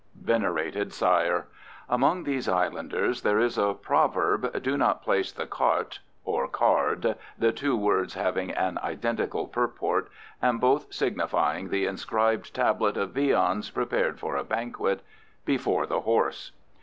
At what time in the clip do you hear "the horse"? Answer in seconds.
15.85-16.51